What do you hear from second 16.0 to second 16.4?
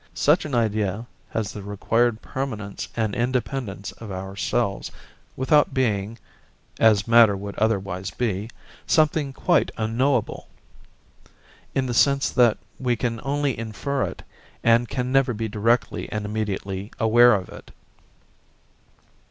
and